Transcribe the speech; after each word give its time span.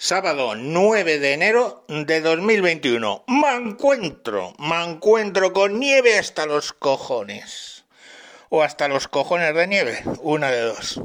sábado 0.00 0.54
9 0.54 1.18
de 1.18 1.32
enero 1.32 1.84
de 1.88 2.20
2021. 2.20 3.24
Me 3.26 3.54
encuentro, 3.56 4.54
me 4.58 4.84
encuentro 4.84 5.52
con 5.52 5.80
nieve 5.80 6.16
hasta 6.16 6.46
los 6.46 6.72
cojones. 6.72 7.84
O 8.48 8.62
hasta 8.62 8.86
los 8.86 9.08
cojones 9.08 9.54
de 9.54 9.66
nieve, 9.66 10.02
una 10.22 10.50
de 10.52 10.60
dos. 10.60 11.00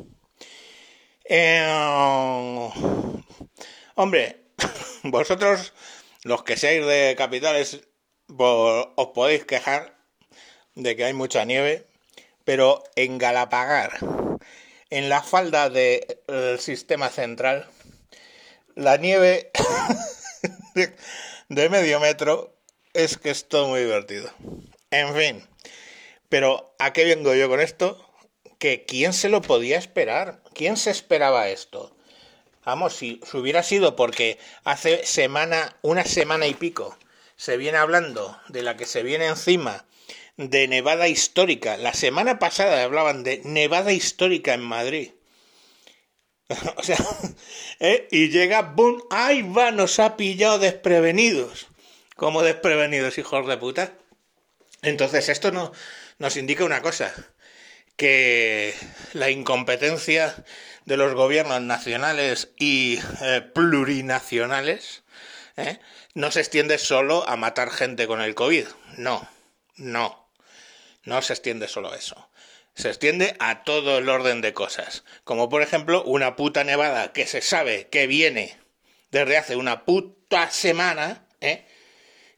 Eh, 1.26 2.70
hombre, 3.96 4.46
vosotros, 5.04 5.74
los 6.24 6.44
que 6.44 6.56
seáis 6.56 6.86
de 6.86 7.16
capitales, 7.18 7.82
os 8.38 9.08
podéis 9.16 9.44
quejar 9.44 9.98
de 10.76 10.96
que 10.96 11.06
hay 11.06 11.14
mucha 11.14 11.44
nieve, 11.46 11.88
pero 12.46 12.84
en 12.96 13.18
Galapagar, 13.18 13.98
en 14.92 15.10
la 15.10 15.24
falda 15.24 15.70
del 15.70 16.60
sistema 16.60 17.10
central, 17.10 17.68
la 18.76 18.98
nieve 18.98 19.52
de, 21.50 21.70
medio 21.70 22.00
metro 22.00 22.56
es 22.94 23.18
que 23.18 23.30
es 23.30 23.48
todo 23.48 23.68
muy 23.68 23.82
divertido. 23.82 24.32
En 24.92 25.16
fin, 25.16 25.48
pero 26.30 26.76
¿a 26.80 26.94
qué 26.94 27.06
vengo 27.06 27.34
yo 27.34 27.50
con 27.50 27.60
esto? 27.60 28.10
Que 28.60 28.86
¿quién 28.86 29.14
se 29.14 29.30
lo 29.30 29.42
podía 29.42 29.78
esperar? 29.78 30.42
¿Quién 30.54 30.78
se 30.78 30.92
esperaba 30.92 31.50
esto? 31.50 31.96
Vamos, 32.66 32.96
si, 32.96 33.20
si 33.30 33.38
hubiera 33.38 33.62
sido 33.64 33.96
porque 33.96 34.38
hace 34.64 35.06
semana, 35.06 35.78
una 35.82 36.06
semana 36.06 36.48
y 36.48 36.54
pico, 36.54 36.98
se 37.36 37.58
viene 37.58 37.78
hablando 37.78 38.40
de 38.48 38.62
la 38.62 38.78
que 38.78 38.86
se 38.86 39.04
viene 39.04 39.26
encima 39.28 39.86
de 40.38 40.68
nevada 40.68 41.08
histórica. 41.08 41.78
La 41.78 41.94
semana 41.94 42.40
pasada 42.40 42.84
hablaban 42.84 43.24
de 43.24 43.42
nevada 43.44 43.92
histórica 43.92 44.54
en 44.54 44.62
Madrid. 44.62 45.12
o 46.78 46.84
sea, 46.84 46.98
¿eh? 47.80 48.08
y 48.12 48.30
llega, 48.30 48.62
¡boom! 48.62 49.04
¡Ay, 49.10 49.42
va! 49.42 49.72
Nos 49.72 50.00
ha 50.00 50.18
pillado 50.18 50.60
desprevenidos. 50.60 51.68
Como 52.16 52.44
desprevenidos, 52.44 53.18
hijos 53.18 53.48
de 53.48 53.58
puta. 53.58 53.94
Entonces, 54.82 55.30
esto 55.30 55.52
no, 55.52 55.72
nos 56.20 56.38
indica 56.38 56.66
una 56.66 56.82
cosa, 56.82 57.14
que 57.96 58.76
la 59.14 59.30
incompetencia 59.30 60.44
de 60.86 60.98
los 60.98 61.14
gobiernos 61.14 61.62
nacionales 61.62 62.50
y 62.58 63.00
eh, 63.22 63.42
plurinacionales 63.54 65.04
¿eh? 65.56 65.80
no 66.14 66.32
se 66.32 66.42
extiende 66.42 66.78
solo 66.78 67.28
a 67.28 67.38
matar 67.38 67.72
gente 67.72 68.08
con 68.08 68.22
el 68.22 68.36
COVID. 68.36 68.68
No, 68.98 69.28
no, 69.78 70.30
no 71.04 71.22
se 71.22 71.34
extiende 71.34 71.68
solo 71.68 71.94
a 71.94 71.98
eso 71.98 72.30
se 72.76 72.90
extiende 72.90 73.36
a 73.40 73.64
todo 73.64 73.98
el 73.98 74.10
orden 74.10 74.42
de 74.42 74.54
cosas. 74.54 75.04
Como 75.24 75.50
por 75.50 75.62
ejemplo 75.62 76.04
una 76.04 76.36
puta 76.36 76.64
nevada 76.64 77.14
que 77.14 77.28
se 77.28 77.42
sabe 77.42 77.88
que 77.90 78.08
viene 78.08 78.58
desde 79.12 79.38
hace 79.38 79.56
una 79.56 79.86
puta 79.86 80.50
semana, 80.50 81.26
¿eh? 81.40 81.66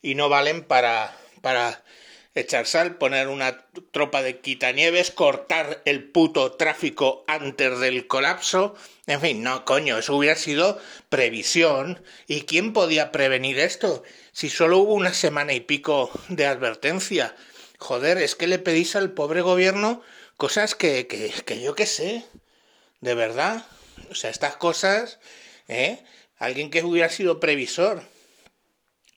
Y 0.01 0.15
no 0.15 0.29
valen 0.29 0.63
para, 0.63 1.17
para 1.41 1.83
echar 2.35 2.67
sal, 2.67 2.97
poner 2.97 3.29
una 3.29 3.65
tropa 3.91 4.21
de 4.21 4.39
quitanieves, 4.39 5.09
cortar 5.09 5.81
el 5.85 6.03
puto 6.03 6.51
tráfico 6.51 7.23
antes 7.27 7.79
del 7.79 8.07
colapso. 8.07 8.75
En 9.07 9.21
fin, 9.21 9.41
no, 9.41 9.63
coño, 9.63 9.97
eso 9.97 10.15
hubiera 10.15 10.35
sido 10.35 10.79
previsión. 11.09 12.03
¿Y 12.27 12.41
quién 12.41 12.73
podía 12.73 13.11
prevenir 13.11 13.57
esto? 13.57 14.03
Si 14.33 14.49
solo 14.49 14.79
hubo 14.79 14.93
una 14.93 15.13
semana 15.13 15.53
y 15.53 15.61
pico 15.61 16.11
de 16.27 16.45
advertencia. 16.45 17.35
Joder, 17.79 18.17
es 18.17 18.35
que 18.35 18.47
le 18.47 18.59
pedís 18.59 18.95
al 18.95 19.11
pobre 19.11 19.41
gobierno 19.41 20.01
cosas 20.37 20.75
que, 20.75 21.07
que, 21.07 21.31
que 21.45 21.61
yo 21.61 21.75
qué 21.75 21.85
sé, 21.85 22.23
de 23.01 23.15
verdad. 23.15 23.65
O 24.09 24.15
sea, 24.15 24.29
estas 24.29 24.57
cosas, 24.57 25.19
¿eh? 25.67 25.99
Alguien 26.37 26.69
que 26.69 26.83
hubiera 26.83 27.09
sido 27.09 27.39
previsor, 27.39 28.03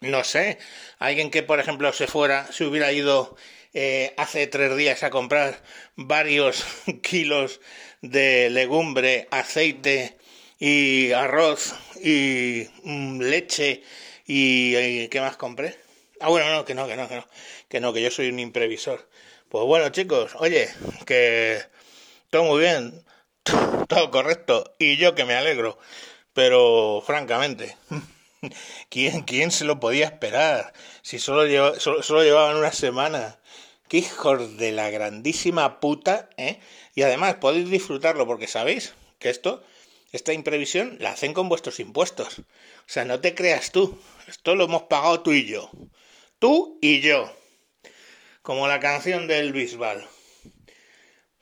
no 0.01 0.23
sé, 0.23 0.59
alguien 0.99 1.31
que, 1.31 1.43
por 1.43 1.59
ejemplo, 1.59 1.93
se 1.93 2.07
fuera, 2.07 2.51
se 2.53 2.65
hubiera 2.65 2.93
ido 2.93 3.37
eh, 3.75 4.15
hace 4.17 4.47
tres 4.47 4.77
días 4.77 5.03
a 5.03 5.11
comprar 5.11 5.63
varios 5.97 6.65
kilos 7.03 7.61
de 8.01 8.51
legumbre, 8.51 9.27
aceite 9.31 10.17
y 10.59 11.13
arroz 11.13 11.75
y 12.03 12.69
mm, 12.85 13.21
leche 13.21 13.83
y, 14.27 14.77
y, 14.77 15.09
¿qué 15.09 15.21
más 15.21 15.37
compré? 15.37 15.77
Ah, 16.21 16.29
bueno, 16.29 16.51
no, 16.51 16.65
que 16.65 16.75
no, 16.75 16.87
que 16.87 16.97
no, 16.97 17.09
que 17.09 17.17
no, 17.17 17.29
que 17.69 17.81
no, 17.81 17.93
que 17.93 18.03
yo 18.03 18.11
soy 18.11 18.29
un 18.29 18.39
imprevisor. 18.39 19.09
Pues 19.49 19.65
bueno, 19.65 19.89
chicos, 19.89 20.33
oye, 20.41 20.69
que 21.07 21.63
todo 22.29 22.45
muy 22.45 22.61
bien, 22.61 23.03
todo 23.89 24.11
correcto, 24.11 24.75
y 24.79 24.99
yo 24.99 25.15
que 25.15 25.25
me 25.25 25.35
alegro, 25.35 25.79
pero 26.35 27.03
francamente, 27.07 27.75
¿quién, 28.91 29.23
quién 29.23 29.51
se 29.51 29.65
lo 29.65 29.81
podía 29.81 30.05
esperar? 30.05 30.75
Si 31.01 31.19
solo, 31.19 31.47
lleva, 31.47 31.81
solo, 31.81 32.23
llevaban 32.23 32.57
una 32.57 32.73
semana. 32.73 33.39
¡Qué 33.89 33.99
hijos 33.99 34.59
de 34.59 34.71
la 34.73 34.91
grandísima 34.91 35.81
puta! 35.81 36.29
¿eh? 36.37 36.61
Y 36.95 37.01
además 37.01 37.37
podéis 37.37 37.71
disfrutarlo 37.71 38.27
porque 38.27 38.49
sabéis 38.49 38.93
que 39.19 39.31
esto, 39.31 39.65
esta 40.13 40.35
imprevisión, 40.35 40.99
la 41.01 41.13
hacen 41.13 41.33
con 41.33 41.49
vuestros 41.49 41.81
impuestos. 41.81 42.41
O 42.41 42.45
sea, 42.87 43.07
no 43.07 43.21
te 43.21 43.35
creas 43.35 43.73
tú. 43.73 43.99
Esto 44.27 44.55
lo 44.57 44.65
hemos 44.65 44.83
pagado 44.83 45.23
tú 45.23 45.33
y 45.33 45.47
yo. 45.47 45.71
Tú 46.39 46.79
y 46.83 47.01
yo 47.01 47.33
como 48.49 48.67
la 48.67 48.81
canción 48.81 49.27
del 49.27 49.53
Bisbal. 49.53 50.09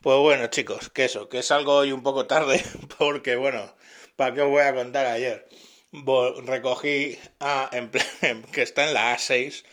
Pues 0.00 0.18
bueno, 0.18 0.48
chicos, 0.48 0.90
que 0.90 1.04
eso, 1.04 1.28
que 1.28 1.38
es 1.38 1.52
algo 1.52 1.76
hoy 1.76 1.92
un 1.92 2.02
poco 2.02 2.26
tarde, 2.26 2.60
porque 2.98 3.36
bueno, 3.36 3.72
¿para 4.16 4.34
qué 4.34 4.40
os 4.42 4.50
voy 4.50 4.62
a 4.62 4.74
contar 4.74 5.06
ayer? 5.06 5.48
Recogí 5.92 7.16
a, 7.38 7.70
que 8.52 8.60
está 8.60 8.88
en 8.88 8.94
la 8.94 9.14
A6, 9.14 9.64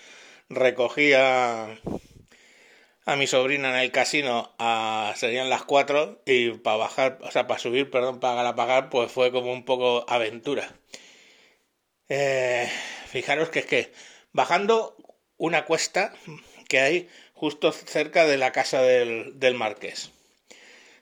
recogí 0.49 1.13
a, 1.13 1.75
a 3.07 3.15
mi 3.15 3.25
sobrina 3.25 3.69
en 3.71 3.77
el 3.77 3.91
casino, 3.91 4.53
a, 4.59 5.15
serían 5.15 5.49
las 5.49 5.63
4, 5.63 6.21
y 6.27 6.51
para 6.51 6.77
bajar, 6.77 7.17
o 7.23 7.31
sea, 7.31 7.47
para 7.47 7.59
subir, 7.59 7.89
perdón, 7.89 8.19
para 8.19 8.53
pagar, 8.53 8.91
pues 8.91 9.11
fue 9.11 9.31
como 9.31 9.51
un 9.51 9.65
poco 9.65 10.05
aventura. 10.07 10.71
Eh, 12.09 12.69
fijaros 13.07 13.49
que 13.49 13.57
es 13.57 13.65
que 13.65 13.91
bajando 14.33 14.95
una 15.37 15.65
cuesta 15.65 16.13
que 16.73 16.79
hay 16.79 17.09
justo 17.35 17.71
cerca 17.71 18.25
de 18.25 18.35
la 18.35 18.51
casa 18.51 18.81
del, 18.81 19.39
del 19.39 19.53
marqués. 19.53 20.09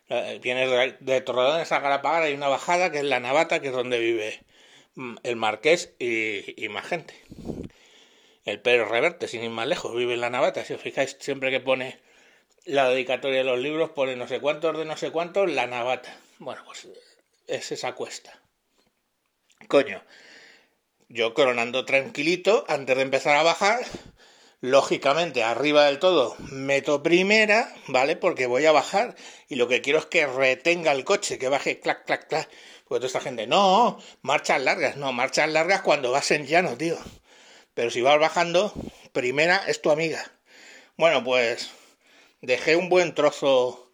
Eh, 0.10 0.38
vienes 0.44 0.98
de, 1.00 1.22
Torredones 1.22 1.72
a 1.72 1.80
Galapagar, 1.80 2.24
hay 2.24 2.34
una 2.34 2.50
bajada 2.50 2.92
que 2.92 2.98
es 2.98 3.06
la 3.06 3.22
Navata, 3.22 3.62
que 3.62 3.70
es 3.70 3.74
donde 3.74 3.98
vive 3.98 4.44
mm, 4.96 5.16
el 5.24 5.38
marqués 5.38 5.94
y, 5.98 6.68
más 6.68 6.86
gente. 6.86 7.14
El 8.44 8.60
Pérez 8.60 8.90
Reverte, 8.90 9.30
sin 9.30 9.46
ir 9.46 9.50
más 9.50 9.66
lejos, 9.66 9.96
vive 9.96 10.14
en 10.14 10.20
la 10.20 10.30
Navata. 10.30 10.66
Si 10.66 10.74
os 10.74 10.82
fijáis, 10.82 11.16
siempre 11.22 11.52
que 11.52 11.62
pone 11.62 12.02
la 12.66 12.90
dedicatoria 12.90 13.38
de 13.38 13.46
los 13.46 13.60
libros, 13.60 13.92
pone 13.92 14.18
no 14.18 14.28
sé 14.28 14.42
cuántos 14.42 14.78
de 14.78 14.84
no 14.84 14.98
sé 14.98 15.10
cuántos, 15.10 15.50
la 15.50 15.68
Navata. 15.68 16.14
Bueno, 16.40 16.64
pues 16.66 16.90
es 17.48 17.72
esa 17.72 17.94
cuesta. 17.94 18.38
Coño, 19.70 20.04
yo 21.08 21.34
coronando 21.34 21.86
tranquilito, 21.86 22.66
antes 22.68 22.98
de 22.98 23.04
empezar 23.04 23.38
a 23.38 23.44
bajar, 23.44 23.80
Lógicamente, 24.64 25.44
arriba 25.44 25.86
del 25.86 25.98
todo 25.98 26.36
meto 26.52 27.02
primera, 27.02 27.74
¿vale? 27.88 28.16
Porque 28.16 28.46
voy 28.46 28.64
a 28.68 28.72
bajar 28.72 29.16
y 29.50 29.56
lo 29.56 29.68
que 29.68 29.82
quiero 29.82 29.98
es 29.98 30.06
que 30.06 30.28
retenga 30.28 30.92
el 30.92 31.04
coche, 31.04 31.40
que 31.40 31.50
baje 31.50 31.80
clac, 31.80 32.06
clac, 32.06 32.28
clac. 32.28 32.48
Porque 32.88 33.00
toda 33.00 33.08
esta 33.08 33.22
gente, 33.22 33.48
no, 33.48 33.98
marchas 34.22 34.62
largas, 34.62 34.98
no, 34.98 35.14
marchas 35.14 35.50
largas 35.50 35.82
cuando 35.82 36.12
vas 36.12 36.30
en 36.30 36.46
llano, 36.46 36.78
tío. 36.78 36.96
Pero 37.74 37.90
si 37.90 38.04
vas 38.04 38.20
bajando, 38.20 38.72
primera 39.14 39.64
es 39.68 39.82
tu 39.82 39.90
amiga. 39.90 40.24
Bueno, 40.96 41.24
pues 41.24 41.72
dejé 42.42 42.76
un 42.76 42.88
buen 42.88 43.16
trozo 43.16 43.92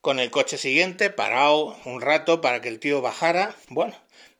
con 0.00 0.18
el 0.18 0.32
coche 0.32 0.58
siguiente, 0.58 1.10
parado 1.10 1.76
un 1.84 2.00
rato 2.00 2.40
para 2.40 2.60
que 2.60 2.68
el 2.68 2.80
tío 2.80 3.00
bajara. 3.00 3.54
Bueno, 3.68 3.94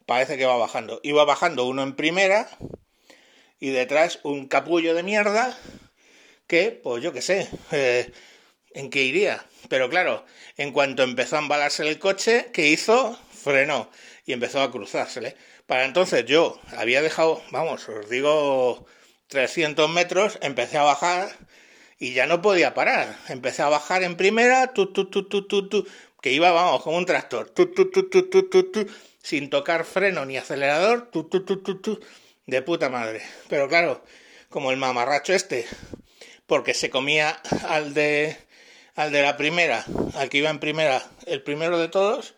parece 0.07 0.37
que 0.39 0.47
va 0.47 0.57
bajando. 0.57 0.99
Iba 1.05 1.25
bajando 1.25 1.67
uno 1.67 1.85
en 1.85 1.95
primera 1.95 2.49
y 3.61 3.71
detrás 3.71 4.21
un 4.23 4.47
capullo 4.47 4.95
de 4.95 5.03
mierda 5.03 5.57
que, 6.47 6.71
pues 6.83 7.03
yo 7.03 7.13
qué 7.13 7.23
sé, 7.23 7.49
eh, 7.73 8.11
en 8.73 8.91
qué 8.91 9.03
iría. 9.03 9.45
Pero 9.69 9.91
claro, 9.91 10.25
en 10.57 10.73
cuanto 10.73 11.03
empezó 11.03 11.37
a 11.37 11.41
embalarse 11.41 11.87
el 11.87 11.99
coche, 11.99 12.51
¿qué 12.53 12.69
hizo? 12.69 13.19
Frenó 13.33 13.91
y 14.27 14.33
empezó 14.33 14.61
a 14.63 14.71
cruzársele. 14.71 15.37
Para 15.67 15.85
entonces 15.85 16.25
yo 16.25 16.61
había 16.77 17.03
dejado, 17.03 17.43
vamos, 17.51 17.89
os 17.89 18.09
digo, 18.09 18.87
300 19.29 19.91
metros, 19.91 20.39
empecé 20.43 20.79
a 20.79 20.83
bajar 20.83 21.31
y 21.99 22.15
ya 22.15 22.27
no 22.27 22.41
podía 22.41 22.75
parar. 22.75 23.17
Empecé 23.29 23.63
a 23.63 23.69
bajar 23.69 24.03
en 24.03 24.17
primera, 24.17 24.73
tu, 24.73 24.93
tu, 24.93 25.11
tu, 25.11 25.29
tu, 25.29 25.47
tu, 25.47 25.69
tu, 25.69 25.87
que 26.23 26.33
iba, 26.33 26.51
vamos, 26.51 26.83
como 26.83 26.97
un 26.97 27.07
tractor, 27.07 27.51
tu, 27.51 27.73
tu, 27.73 27.91
tu, 27.91 28.09
tu, 28.09 28.29
tu, 28.29 28.49
tu, 28.49 28.71
tu, 28.71 28.87
sin 29.23 29.51
tocar 29.51 29.85
freno 29.85 30.25
ni 30.25 30.37
acelerador, 30.37 31.11
de 32.49 32.63
puta 32.63 32.89
madre. 32.89 33.23
Pero 33.49 33.69
claro, 33.69 34.03
como 34.49 34.73
el 34.73 34.79
mamarracho 34.79 35.35
este, 35.35 35.67
porque 36.47 36.75
se 36.75 36.91
comía 36.91 37.31
al 37.69 37.95
de 37.95 38.37
al 38.97 39.13
de 39.13 39.23
la 39.23 39.37
primera, 39.37 39.85
al 40.15 40.29
que 40.29 40.39
iba 40.39 40.51
en 40.51 40.59
primera, 40.59 41.07
el 41.27 41.41
primero 41.45 41.79
de 41.79 41.87
todos, 41.87 42.35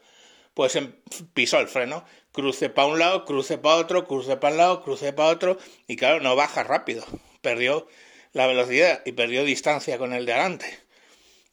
pues 0.53 0.77
em, 0.77 0.93
pisó 1.33 1.59
el 1.59 1.69
freno. 1.69 2.05
cruce 2.33 2.69
para 2.69 2.87
un 2.87 2.99
lado, 2.99 3.25
cruce 3.25 3.57
para 3.57 3.77
otro, 3.77 4.07
cruce 4.07 4.37
para 4.37 4.53
un 4.53 4.59
lado, 4.59 4.83
cruce 4.83 5.13
para 5.15 5.31
otro, 5.31 5.57
y 5.87 5.97
claro, 5.97 6.21
no 6.21 6.37
baja 6.37 6.63
rápido, 6.63 7.05
perdió 7.41 7.89
la 8.33 8.47
velocidad 8.47 9.01
y 9.07 9.13
perdió 9.13 9.43
distancia 9.45 9.97
con 9.97 10.13
el 10.13 10.27
de 10.27 10.35
adelante. 10.35 10.67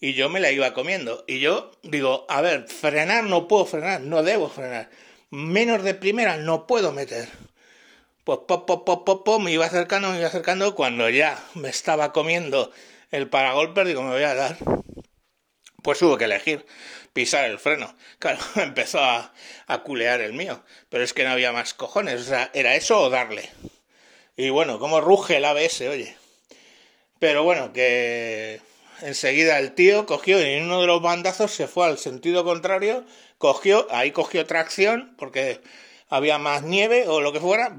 Y 0.01 0.13
yo 0.13 0.29
me 0.29 0.41
la 0.41 0.51
iba 0.51 0.73
comiendo. 0.73 1.23
Y 1.25 1.39
yo 1.39 1.71
digo, 1.83 2.25
a 2.29 2.41
ver, 2.41 2.67
frenar 2.67 3.23
no 3.23 3.47
puedo 3.47 3.65
frenar, 3.65 4.01
no 4.01 4.23
debo 4.23 4.49
frenar. 4.49 4.89
Menos 5.29 5.83
de 5.83 5.93
primera 5.93 6.37
no 6.37 6.67
puedo 6.67 6.91
meter. 6.91 7.29
Pues 8.27 8.39
pop, 8.45 8.67
pop, 8.67 8.85
pop, 8.85 9.05
pop, 9.05 9.23
pop, 9.23 9.41
me 9.41 9.53
iba 9.53 9.65
acercando, 9.65 10.09
me 10.09 10.17
iba 10.17 10.27
acercando. 10.27 10.75
Cuando 10.75 11.07
ya 11.07 11.41
me 11.53 11.69
estaba 11.69 12.11
comiendo 12.11 12.73
el 13.09 13.29
paragolpe, 13.29 13.85
digo, 13.85 14.01
me 14.01 14.11
voy 14.11 14.23
a 14.23 14.35
dar. 14.35 14.57
Pues 15.81 16.01
hubo 16.01 16.17
que 16.17 16.25
elegir 16.25 16.65
pisar 17.13 17.45
el 17.45 17.57
freno. 17.57 17.95
Claro, 18.19 18.39
empezó 18.57 18.99
a, 18.99 19.33
a 19.67 19.77
culear 19.81 20.19
el 20.19 20.33
mío. 20.33 20.61
Pero 20.89 21.05
es 21.05 21.13
que 21.13 21.23
no 21.23 21.29
había 21.29 21.53
más 21.53 21.73
cojones. 21.73 22.19
O 22.19 22.23
sea, 22.25 22.51
era 22.53 22.75
eso 22.75 22.99
o 22.99 23.09
darle. 23.09 23.49
Y 24.35 24.49
bueno, 24.49 24.77
como 24.77 24.99
ruge 24.99 25.37
el 25.37 25.45
ABS, 25.45 25.87
oye. 25.87 26.17
Pero 27.19 27.43
bueno, 27.43 27.71
que 27.71 28.59
enseguida 29.03 29.57
el 29.57 29.71
tío 29.71 30.05
cogió 30.05 30.37
y 30.41 30.55
en 30.55 30.65
uno 30.65 30.81
de 30.81 30.87
los 30.87 31.01
bandazos 31.01 31.51
se 31.51 31.67
fue 31.69 31.85
al 31.85 31.97
sentido 31.97 32.43
contrario, 32.43 33.05
cogió, 33.37 33.87
ahí 33.89 34.11
cogió 34.11 34.45
tracción, 34.45 35.15
porque 35.17 35.61
había 36.09 36.37
más 36.37 36.63
nieve 36.63 37.07
o 37.07 37.21
lo 37.21 37.33
que 37.33 37.39
fuera, 37.39 37.75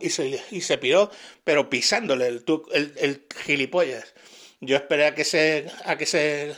y 0.00 0.10
se, 0.10 0.42
y 0.50 0.60
se 0.60 0.78
piró, 0.78 1.10
pero 1.44 1.70
pisándole 1.70 2.26
el, 2.26 2.44
el, 2.72 3.26
gilipollas. 3.44 4.14
Yo 4.60 4.76
esperé 4.76 5.06
a 5.06 5.14
que 5.14 5.24
se, 5.24 5.70
a 5.84 5.96
que 5.96 6.06
se 6.06 6.54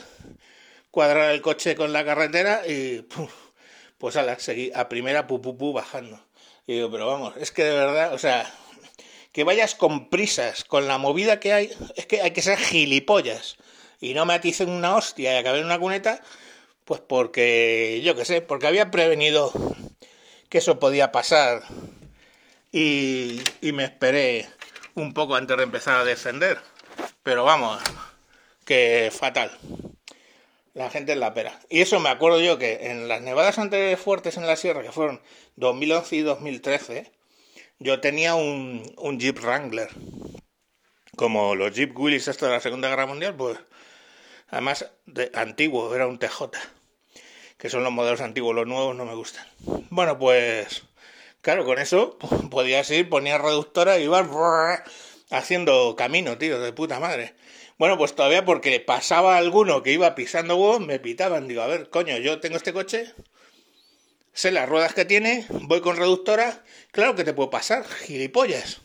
cuadrara 0.89 1.33
el 1.33 1.41
coche 1.41 1.75
con 1.75 1.93
la 1.93 2.03
carretera 2.03 2.67
y 2.67 3.05
pues 3.97 4.15
a 4.15 4.23
la 4.23 4.39
seguí 4.39 4.71
a 4.73 4.89
primera 4.89 5.27
pu, 5.27 5.41
pu, 5.41 5.57
pu 5.57 5.73
bajando. 5.73 6.19
Y 6.65 6.75
digo, 6.75 6.91
pero 6.91 7.07
vamos, 7.07 7.35
es 7.37 7.51
que 7.51 7.63
de 7.63 7.75
verdad, 7.75 8.13
o 8.13 8.17
sea, 8.17 8.51
que 9.31 9.43
vayas 9.43 9.75
con 9.75 10.09
prisas, 10.09 10.63
con 10.63 10.87
la 10.87 10.97
movida 10.97 11.39
que 11.39 11.53
hay, 11.53 11.71
es 11.95 12.05
que 12.05 12.21
hay 12.21 12.31
que 12.31 12.41
ser 12.41 12.57
gilipollas. 12.57 13.57
Y 13.99 14.15
no 14.15 14.25
me 14.25 14.33
aticen 14.33 14.69
una 14.69 14.95
hostia 14.95 15.33
y 15.33 15.37
acabé 15.37 15.59
en 15.59 15.65
una 15.65 15.79
cuneta, 15.79 16.21
pues 16.85 17.01
porque, 17.01 18.01
yo 18.03 18.15
qué 18.15 18.25
sé, 18.25 18.41
porque 18.41 18.67
había 18.67 18.89
prevenido 18.89 19.53
que 20.51 20.57
eso 20.57 20.79
podía 20.79 21.13
pasar 21.13 21.63
y, 22.73 23.41
me 23.61 23.85
esperé 23.85 24.49
un 24.95 25.13
poco 25.13 25.35
antes 25.35 25.55
de 25.55 25.63
empezar 25.63 25.95
a 25.95 26.03
defender. 26.03 26.59
Pero 27.23 27.45
vamos, 27.45 27.81
que 28.65 29.09
fatal. 29.17 29.57
La 30.73 30.89
gente 30.89 31.13
es 31.13 31.17
la 31.17 31.33
pera. 31.33 31.57
Y 31.69 31.79
eso 31.79 32.01
me 32.01 32.09
acuerdo 32.09 32.41
yo 32.41 32.57
que 32.57 32.91
en 32.91 33.07
las 33.07 33.21
nevadas 33.21 33.59
anteriores 33.59 33.99
fuertes 33.99 34.35
en 34.35 34.45
la 34.45 34.57
sierra, 34.57 34.83
que 34.83 34.91
fueron 34.91 35.21
2011 35.55 36.15
y 36.17 36.21
2013, 36.21 37.11
yo 37.79 38.01
tenía 38.01 38.35
un, 38.35 38.93
un 38.97 39.19
Jeep 39.21 39.39
Wrangler. 39.39 39.89
Como 41.15 41.55
los 41.55 41.73
Jeep 41.73 41.97
Willys 41.97 42.27
esto 42.27 42.45
de 42.45 42.51
la 42.51 42.59
Segunda 42.59 42.89
Guerra 42.89 43.05
Mundial, 43.05 43.35
pues 43.35 43.57
además 44.49 44.91
de, 45.05 45.31
antiguo, 45.33 45.95
era 45.95 46.07
un 46.07 46.19
TJ. 46.19 46.51
Que 47.61 47.69
son 47.69 47.83
los 47.83 47.93
modelos 47.93 48.21
antiguos, 48.21 48.55
los 48.55 48.65
nuevos 48.65 48.95
no 48.95 49.05
me 49.05 49.13
gustan. 49.13 49.45
Bueno, 49.91 50.17
pues 50.17 50.81
claro, 51.41 51.63
con 51.63 51.77
eso 51.77 52.17
podías 52.49 52.89
ir, 52.89 53.07
ponías 53.07 53.39
reductora 53.39 53.99
y 53.99 54.05
ibas 54.05 54.27
haciendo 55.29 55.95
camino, 55.95 56.39
tío, 56.39 56.59
de 56.59 56.73
puta 56.73 56.99
madre. 56.99 57.35
Bueno, 57.77 57.99
pues 57.99 58.15
todavía 58.15 58.45
porque 58.45 58.79
pasaba 58.79 59.37
alguno 59.37 59.83
que 59.83 59.91
iba 59.91 60.15
pisando 60.15 60.55
huevos, 60.55 60.81
me 60.81 60.97
pitaban. 60.99 61.47
Digo, 61.47 61.61
a 61.61 61.67
ver, 61.67 61.91
coño, 61.91 62.17
yo 62.17 62.39
tengo 62.39 62.57
este 62.57 62.73
coche, 62.73 63.13
sé 64.33 64.51
las 64.51 64.67
ruedas 64.67 64.95
que 64.95 65.05
tiene, 65.05 65.45
voy 65.49 65.81
con 65.81 65.97
reductora, 65.97 66.63
claro 66.91 67.15
que 67.15 67.23
te 67.23 67.33
puedo 67.33 67.51
pasar, 67.51 67.85
gilipollas. 67.87 68.81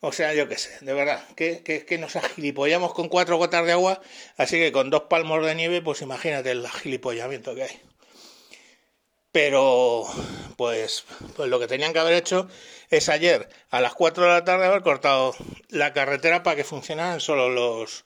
O 0.00 0.10
sea, 0.10 0.34
yo 0.34 0.48
qué 0.48 0.58
sé, 0.58 0.84
de 0.84 0.92
verdad, 0.92 1.24
que, 1.36 1.62
que, 1.62 1.86
que 1.86 1.98
nos 1.98 2.16
agilipollamos 2.16 2.94
con 2.94 3.08
cuatro 3.08 3.36
gotas 3.36 3.64
de 3.64 3.70
agua, 3.70 4.00
así 4.36 4.56
que 4.56 4.72
con 4.72 4.90
dos 4.90 5.02
palmos 5.02 5.46
de 5.46 5.54
nieve, 5.54 5.80
pues 5.82 6.02
imagínate 6.02 6.50
el 6.50 6.68
gilipollamiento 6.68 7.54
que 7.54 7.62
hay. 7.62 7.91
Pero, 9.32 10.06
pues, 10.56 11.04
pues 11.34 11.48
lo 11.48 11.58
que 11.58 11.66
tenían 11.66 11.94
que 11.94 11.98
haber 11.98 12.14
hecho 12.14 12.48
es 12.90 13.08
ayer 13.08 13.48
a 13.70 13.80
las 13.80 13.94
4 13.94 14.24
de 14.24 14.30
la 14.30 14.44
tarde 14.44 14.66
haber 14.66 14.82
cortado 14.82 15.34
la 15.70 15.94
carretera 15.94 16.42
para 16.42 16.56
que 16.56 16.64
funcionaran 16.64 17.20
solo 17.20 17.48
los, 17.48 18.04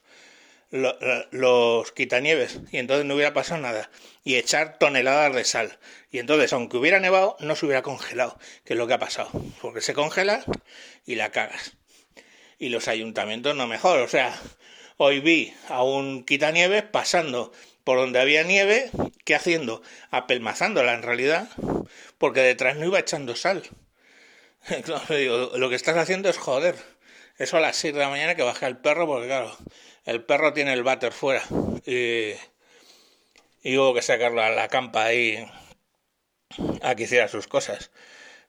los, 0.71 0.95
los 1.31 1.91
quitanieves. 1.91 2.61
Y 2.71 2.77
entonces 2.77 3.05
no 3.05 3.15
hubiera 3.15 3.33
pasado 3.33 3.61
nada. 3.61 3.89
Y 4.23 4.35
echar 4.35 4.79
toneladas 4.79 5.35
de 5.35 5.43
sal. 5.43 5.77
Y 6.11 6.19
entonces 6.19 6.53
aunque 6.53 6.77
hubiera 6.77 7.01
nevado 7.01 7.35
no 7.41 7.55
se 7.57 7.65
hubiera 7.65 7.81
congelado 7.81 8.39
que 8.63 8.73
es 8.73 8.77
lo 8.79 8.87
que 8.87 8.93
ha 8.93 8.99
pasado. 8.99 9.29
Porque 9.61 9.81
se 9.81 9.93
congela 9.93 10.45
y 11.05 11.15
la 11.15 11.31
cagas. 11.31 11.73
Y 12.57 12.69
los 12.69 12.87
ayuntamientos 12.87 13.53
no 13.53 13.67
mejor. 13.67 13.99
O 13.99 14.07
sea 14.07 14.33
hoy 14.97 15.19
vi 15.19 15.53
a 15.69 15.83
un 15.83 16.23
quitanieves 16.23 16.83
pasando 16.83 17.51
por 17.87 17.99
donde 17.99 18.19
había 18.19 18.43
nieve 18.43 18.91
¿qué 19.23 19.33
haciendo? 19.33 19.81
apelmazándola 20.11 20.93
en 20.93 21.03
realidad 21.03 21.47
porque 22.17 22.41
detrás 22.41 22.75
no 22.75 22.85
iba 22.85 22.99
echando 22.99 23.33
sal 23.33 23.63
lo 25.55 25.69
que 25.69 25.75
estás 25.75 25.95
haciendo 25.95 26.27
es 26.27 26.37
joder 26.37 26.75
eso 27.37 27.55
a 27.55 27.61
las 27.61 27.77
6 27.77 27.93
de 27.93 28.01
la 28.01 28.09
mañana 28.09 28.35
que 28.35 28.43
baja 28.43 28.67
el 28.67 28.75
perro 28.75 29.07
porque 29.07 29.27
claro 29.27 29.55
el 30.03 30.21
perro 30.21 30.51
tiene 30.51 30.73
el 30.73 30.83
váter 30.83 31.13
fuera 31.13 31.41
y, 31.85 32.33
y 33.63 33.77
hubo 33.77 33.93
que 33.93 34.01
sacarlo 34.01 34.41
a 34.41 34.49
la 34.49 34.67
campa 34.67 35.05
ahí 35.05 35.49
a 36.81 36.95
que 36.95 37.03
hiciera 37.03 37.27
sus 37.27 37.47
cosas. 37.47 37.91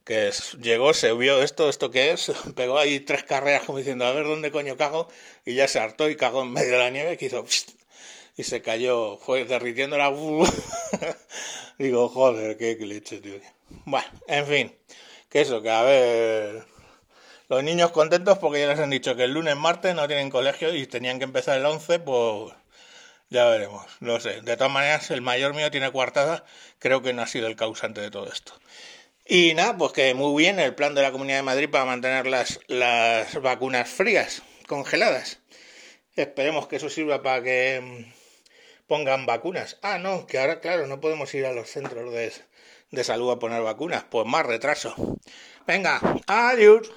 Que 0.04 0.32
llegó, 0.60 0.94
se 0.94 1.12
vio 1.12 1.42
esto, 1.42 1.68
esto 1.68 1.90
que 1.90 2.12
es, 2.12 2.32
pegó 2.56 2.78
ahí 2.78 3.00
tres 3.00 3.24
carreras 3.24 3.64
como 3.64 3.78
diciendo 3.78 4.06
a 4.06 4.12
ver 4.12 4.24
dónde 4.24 4.50
coño 4.50 4.76
cago 4.76 5.08
y 5.44 5.54
ya 5.54 5.68
se 5.68 5.80
hartó 5.80 6.08
y 6.08 6.16
cagó 6.16 6.42
en 6.42 6.52
medio 6.52 6.72
de 6.72 6.78
la 6.78 6.90
nieve 6.90 7.16
que 7.18 7.26
hizo 7.26 7.44
y 8.38 8.44
se 8.44 8.62
cayó, 8.62 9.18
fue 9.18 9.44
derritiendo 9.44 9.98
la... 9.98 10.10
Digo, 11.78 12.08
joder, 12.08 12.56
qué 12.56 12.76
leche, 12.76 13.18
tío. 13.20 13.34
Bueno, 13.84 14.06
en 14.28 14.46
fin, 14.46 14.78
que 15.28 15.40
eso, 15.40 15.60
que 15.60 15.70
a 15.70 15.82
ver 15.82 16.64
los 17.48 17.64
niños 17.64 17.90
contentos 17.90 18.38
porque 18.38 18.60
ya 18.60 18.68
les 18.68 18.78
han 18.78 18.90
dicho 18.90 19.16
que 19.16 19.24
el 19.24 19.32
lunes, 19.32 19.56
martes 19.56 19.92
no 19.96 20.06
tienen 20.06 20.30
colegio 20.30 20.72
y 20.72 20.86
tenían 20.86 21.18
que 21.18 21.24
empezar 21.24 21.58
el 21.58 21.66
11, 21.66 21.98
pues 21.98 22.54
ya 23.28 23.46
veremos. 23.46 23.84
No 23.98 24.20
sé. 24.20 24.40
De 24.42 24.56
todas 24.56 24.72
maneras, 24.72 25.10
el 25.10 25.20
mayor 25.20 25.52
mío 25.54 25.70
tiene 25.72 25.90
coartada. 25.90 26.44
Creo 26.78 27.02
que 27.02 27.12
no 27.12 27.22
ha 27.22 27.26
sido 27.26 27.48
el 27.48 27.56
causante 27.56 28.00
de 28.00 28.12
todo 28.12 28.30
esto. 28.32 28.52
Y 29.26 29.52
nada, 29.54 29.76
pues 29.76 29.92
que 29.92 30.14
muy 30.14 30.40
bien 30.40 30.60
el 30.60 30.76
plan 30.76 30.94
de 30.94 31.02
la 31.02 31.10
Comunidad 31.10 31.38
de 31.38 31.42
Madrid 31.42 31.68
para 31.68 31.84
mantener 31.84 32.28
las, 32.28 32.60
las 32.68 33.34
vacunas 33.42 33.88
frías, 33.88 34.42
congeladas. 34.68 35.40
Esperemos 36.14 36.68
que 36.68 36.76
eso 36.76 36.88
sirva 36.88 37.22
para 37.22 37.42
que 37.42 38.06
pongan 38.88 39.26
vacunas. 39.26 39.78
Ah, 39.82 39.98
no, 39.98 40.26
que 40.26 40.38
ahora, 40.38 40.60
claro, 40.60 40.86
no 40.88 41.00
podemos 41.00 41.32
ir 41.34 41.46
a 41.46 41.52
los 41.52 41.70
centros 41.70 42.12
de, 42.12 42.32
de 42.90 43.04
salud 43.04 43.30
a 43.30 43.38
poner 43.38 43.62
vacunas. 43.62 44.04
Pues 44.10 44.26
más 44.26 44.44
retraso. 44.44 44.94
Venga, 45.66 46.00
adiós. 46.26 46.90